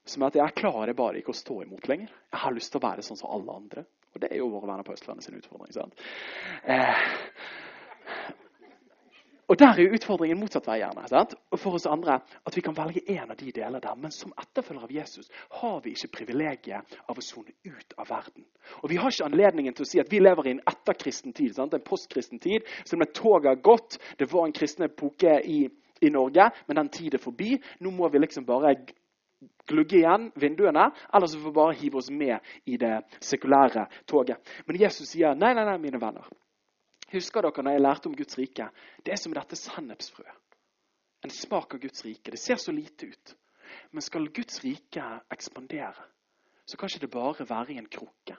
[0.05, 2.09] som er at jeg klarer bare ikke å stå imot lenger.
[2.31, 3.85] Jeg har lyst til å være sånn som alle andre.
[4.15, 5.73] Og det er jo våre venner på Østlandet sin utfordring.
[5.73, 5.93] sant?
[6.63, 7.07] Eh,
[9.47, 10.79] og Der er jo utfordringen motsatt vei.
[10.79, 11.35] gjerne, sant?
[11.51, 13.95] Og For oss andre at vi kan velge en av de deler der.
[13.95, 18.45] Men som etterfølger av Jesus har vi ikke privilegiet av å sone ut av verden.
[18.83, 21.55] Og Vi har ikke anledningen til å si at vi lever i en etterkristen tid.
[21.55, 21.73] Sant?
[21.73, 22.61] En postkristen tid.
[22.85, 23.97] Som om toget har gått.
[24.17, 25.69] Det var en kristen epoke i,
[26.01, 27.61] i Norge, men den tid er forbi.
[27.79, 28.73] Nå må vi liksom bare
[29.67, 34.41] glugge igjen vinduene, eller så får vi bare hive oss med i det sekulære toget.
[34.65, 36.27] Men Jesus sier nei, nei, nei, mine venner.
[37.11, 38.69] Husker dere når jeg lærte om Guds rike?
[39.05, 40.41] Det er som dette sennepsfrøet.
[41.25, 42.31] En smak av Guds rike.
[42.31, 43.35] Det ser så lite ut.
[43.91, 46.05] Men skal Guds rike ekspandere,
[46.65, 48.37] så kan ikke det bare være i en krukke.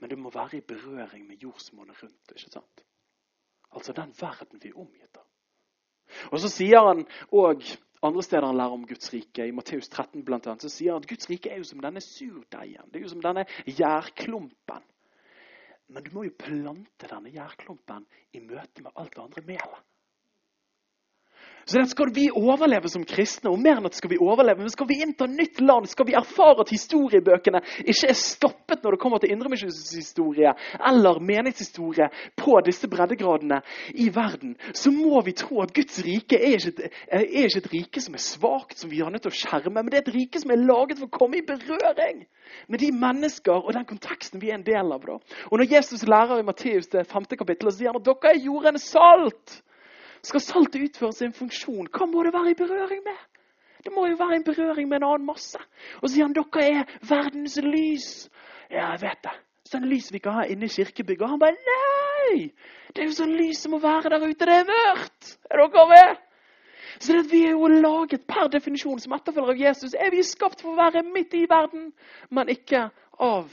[0.00, 2.32] Men det må være i berøring med jordsmonnet rundt.
[2.36, 2.84] ikke sant?
[3.72, 5.26] Altså den verden vi er omgitt av.
[6.32, 7.62] Og så sier han òg
[8.02, 11.04] andre steder han lærer om Guds rike, i Matteus 13 blant annet, så sier han
[11.04, 12.88] at Guds rike er jo som denne surdeigen.
[12.90, 14.88] Det er jo som denne gjærklumpen.
[15.92, 19.80] Men du må jo plante denne gjærklumpen i møte med alt det andre melet.
[21.64, 24.72] Så det skal vi overleve som kristne, og mer enn at skal vi overleve, men
[24.72, 29.02] skal vi innta nytt land, skal vi erfare at historiebøkene ikke er stoppet når det
[29.02, 30.54] kommer til indremisjonshistorie
[30.90, 33.60] eller menighetshistorie på disse breddegradene
[33.94, 37.72] i verden, så må vi tro at Guds rike er ikke, et, er ikke et
[37.76, 40.14] rike som er svakt, som vi har nødt til å skjerme, men det er et
[40.16, 42.24] rike som er laget for å komme i berøring
[42.68, 45.04] med de mennesker og den konteksten vi er en del av.
[45.06, 45.18] Da.
[45.50, 48.44] Og Når Jesus lærer i Matteus det femte kapittelet, så sier han at dere er
[48.44, 49.62] jordens salt.
[50.22, 53.22] Skal saltet utføre sin funksjon, hva må det være i berøring med?
[53.82, 55.58] Det må jo være i berøring med en annen masse.
[56.00, 58.10] Og så sier han dere er verdens lys.
[58.70, 59.32] Ja, jeg vet det.
[59.72, 61.24] Sånn lys vi kan ha inne i kirkebygget.
[61.26, 62.52] Og han bare nei!
[62.94, 64.46] Det er jo sånn lys som må være der ute.
[64.46, 65.32] Det er mørkt!
[65.50, 66.22] Er dere med?
[67.00, 70.22] Så det at vi er jo laget per definisjon som etterfølger av Jesus, er vi
[70.22, 71.88] skapt for å være midt i verden,
[72.30, 72.84] men ikke
[73.18, 73.50] av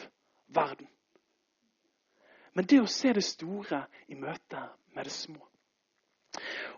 [0.54, 0.86] verden.
[2.54, 5.49] Men det å se det store i møte med det små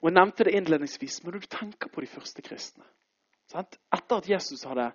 [0.01, 2.87] og Jeg nevnte det innledningsvis, men når du tenker på de første kristne
[3.51, 3.75] Sant?
[3.91, 4.91] Etter at Jesus hadde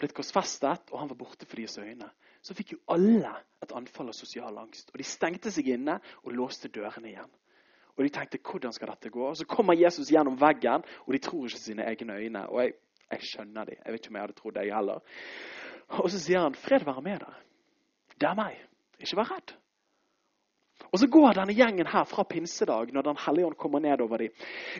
[0.00, 2.08] blitt korsfestet, og han var borte for deres øyne,
[2.40, 4.88] så fikk jo alle et anfall av sosial angst.
[4.92, 7.30] Og de stengte seg inne og låste dørene igjen.
[7.98, 9.24] Og de tenkte hvordan skal dette gå?
[9.26, 12.46] Og Så kommer Jesus gjennom veggen, og de tror ikke sine egne øyne.
[12.48, 12.74] Og jeg,
[13.10, 13.80] jeg skjønner dem.
[13.84, 15.00] Jeg vet ikke om jeg hadde trodd det, heller.
[15.88, 17.42] Og så sier han, 'Fred være med dere'.
[18.20, 18.56] Det er meg.
[19.00, 19.54] Ikke vær redd.
[20.92, 24.32] Og så går denne gjengen her fra pinsedag, når Den hellige ånd kommer nedover dem,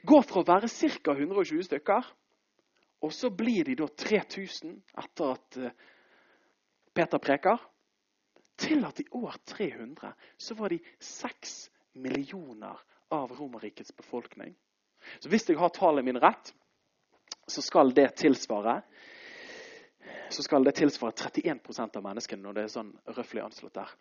[0.02, 1.12] går fra å være ca.
[1.12, 2.12] 120 stykker,
[3.04, 5.74] og så blir de da 3000 etter at eh,
[6.94, 7.60] Peter preker,
[8.58, 11.70] til at i år 300 så var de 6
[12.02, 12.80] millioner
[13.14, 14.56] av Romerrikets befolkning.
[15.20, 16.50] Så hvis jeg har tallet min rett,
[17.46, 18.80] så skal det tilsvare
[20.30, 23.92] så skal det tilsvare 31% av menneskene når det er sånn røftlig anslått der.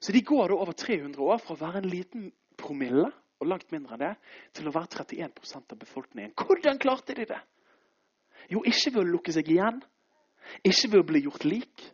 [0.00, 3.10] Så de går over 300 år fra å være en liten promille
[3.40, 4.14] og langt mindre enn det,
[4.56, 6.34] til å være 31% av befolkningen.
[6.36, 7.40] Hvordan klarte de det?
[8.52, 9.80] Jo, ikke ved å lukke seg igjen,
[10.64, 11.84] ikke ved å bli gjort lik,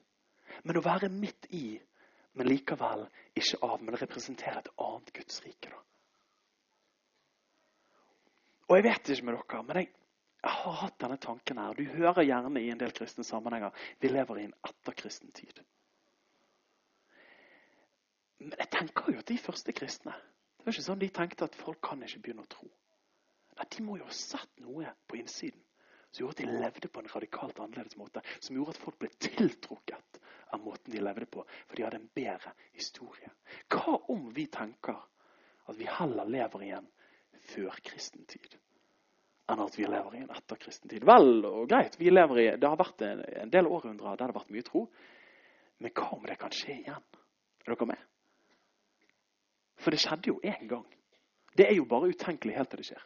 [0.66, 1.76] men å være midt i,
[2.36, 3.06] men likevel
[3.38, 3.82] ikke av.
[3.82, 5.70] Men representere et annet Guds rike.
[5.70, 5.82] da.
[8.66, 9.90] Og jeg vet ikke med dere, men jeg,
[10.42, 11.78] jeg har hatt denne tanken her.
[11.78, 15.62] Du hører gjerne i en del kristne sammenhenger vi lever i en etterkristen tid.
[18.38, 20.16] Men jeg tenker jo at de første kristne
[20.57, 22.66] det var ikke sånn De tenkte at folk kan ikke begynne å tro.
[23.57, 25.62] Nei, De må jo ha sett noe på innsiden
[26.11, 28.22] som gjorde at de levde på en radikalt annerledes måte.
[28.40, 30.20] Som gjorde at folk ble tiltrukket
[30.55, 33.31] av måten de levde på, for de hadde en bedre historie.
[33.72, 34.96] Hva om vi tenker
[35.66, 36.88] at vi heller lever i en
[37.53, 38.57] førkristen tid
[39.46, 41.05] enn at vi lever i en etterkristen tid?
[41.07, 44.55] Vel og greit, i, det har vært en, en del århundrer der det har vært
[44.57, 44.87] mye tro.
[45.79, 47.05] Men hva om det kan skje igjen?
[47.66, 48.07] Er dere med?
[49.87, 50.87] For det skjedde jo én gang.
[51.55, 53.03] Det er jo bare utenkelig helt til det skjer.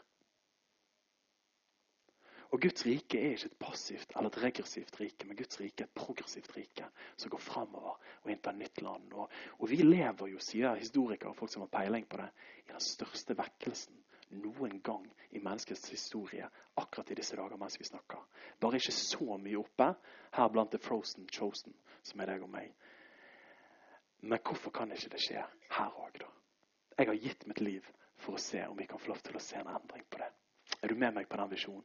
[2.50, 5.90] Og Guds rike er ikke et passivt eller et regressivt rike, men Guds rike er
[5.90, 6.88] et progressivt rike
[7.20, 9.12] som går framover og inntar nytt land.
[9.12, 12.30] Og, og vi lever jo, sier historikere og folk som har peiling på det,
[12.64, 14.00] i den største vekkelsen
[14.40, 15.04] noen gang
[15.36, 16.48] i menneskets historie
[16.80, 18.24] akkurat i disse dager mens vi snakker.
[18.56, 19.92] Bare ikke så mye oppe
[20.32, 22.72] her blant the frozen chosen, som er deg og meg.
[24.24, 25.44] Men hvorfor kan ikke det skje
[25.76, 26.36] her òg, da?
[27.00, 27.86] Jeg har gitt mitt liv
[28.20, 30.28] for å se om vi kan få lov til å se en endring på det.
[30.84, 31.84] Er du med meg på den visjonen?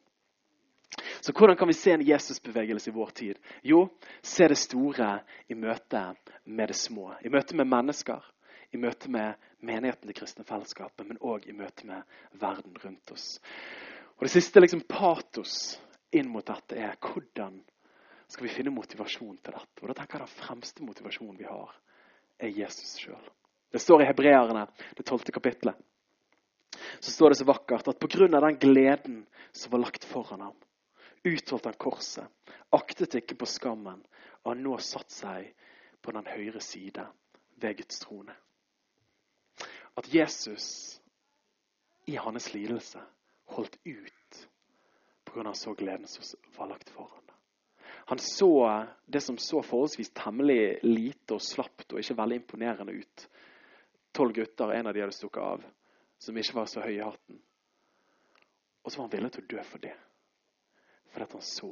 [1.24, 3.40] Så hvordan kan vi se en Jesusbevegelse i vår tid?
[3.64, 3.86] Jo,
[4.22, 6.02] se det store i møte
[6.44, 7.14] med det små.
[7.24, 8.28] I møte med mennesker,
[8.76, 12.04] i møte med menigheten til kristne fellesskapet, men òg i møte med
[12.42, 13.40] verden rundt oss.
[14.20, 15.80] Og Det siste liksom patos
[16.12, 17.62] inn mot dette er hvordan
[18.28, 19.80] skal vi finne motivasjon til dette?
[19.82, 21.72] Og da tenker jeg Den fremste motivasjonen vi har,
[22.40, 23.32] er Jesus sjøl.
[23.76, 25.76] Det står i Hebreerne, det tolvte kapitlet.
[27.00, 28.28] Så står det så vakkert at pga.
[28.28, 30.56] den gleden som var lagt foran ham,
[31.24, 32.24] utholdt han korset,
[32.70, 34.00] aktet ikke på skammen,
[34.44, 35.50] og har nå satt seg
[36.02, 37.04] på den høyre side
[37.60, 38.32] ved Guds trone.
[40.00, 41.02] At Jesus
[42.08, 43.04] i hans lidelse
[43.58, 44.48] holdt ut
[45.26, 45.54] pga.
[45.54, 47.28] så gleden som var lagt foran.
[48.08, 53.28] Han så det som så forholdsvis temmelig lite og slapt og ikke veldig imponerende ut.
[54.16, 55.64] Tolv gutter, en av de hadde stukket av,
[56.24, 57.42] som ikke var så høy i hatten.
[58.86, 59.96] Og så var han villig til å dø for det.
[61.12, 61.72] Fordi han så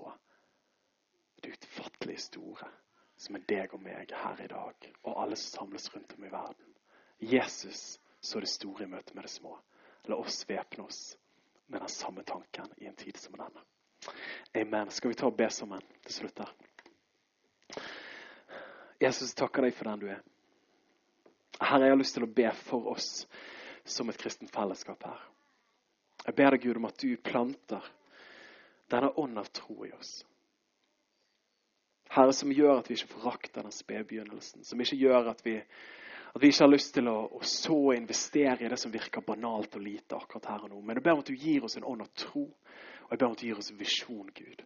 [1.44, 2.68] det utfattelig store
[3.16, 6.32] som er deg og meg her i dag, og alle som samles rundt om i
[6.32, 6.76] verden.
[7.24, 9.56] Jesus så det store i møte med det små.
[10.12, 11.02] La oss væpne oss
[11.68, 13.64] med den samme tanken i en tid som denne.
[14.56, 14.92] Amen.
[14.92, 16.52] Skal vi ta og be sammen til slutt her?
[19.00, 20.24] Jesus, takker deg for den du er.
[21.60, 23.10] Herre, jeg har lyst til å be for oss
[23.86, 25.20] som et kristent fellesskap her.
[26.24, 27.84] Jeg ber deg, Gud, om at du planter
[28.92, 30.22] denne ånd av tro i oss.
[32.14, 34.64] Herre, som gjør at vi ikke forakter den spedbegynnelsen.
[34.68, 38.66] Som ikke gjør at vi, at vi ikke har lyst til å, å, så investere
[38.66, 40.82] i det som virker banalt og lite akkurat her og nå.
[40.82, 43.28] Men jeg ber om at du gir oss en ånd av tro, og jeg ber
[43.28, 44.64] om at du gir oss visjon, Gud.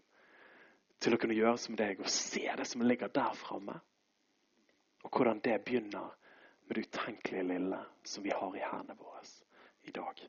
[1.00, 3.80] Til å kunne gjøre som deg og se det som ligger der framme.
[5.06, 6.12] Og hvordan det begynner
[6.68, 9.24] med det utenkelige lille som vi har i hendene våre
[9.88, 10.22] i dag.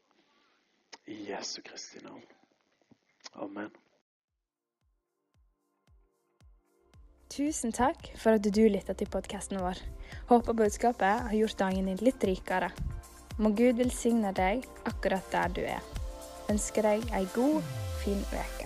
[1.06, 2.24] I Jesu Kristi navn.
[3.34, 3.70] Amen.
[7.28, 9.80] Tusen takk for at du lytta til podkasten vår.
[10.30, 12.70] Håper budskapet har gjort dagen din litt rikere.
[13.38, 15.84] Må Gud velsigne deg akkurat der du er.
[16.50, 17.62] Ønsker deg ei god,
[18.02, 18.57] fin uke.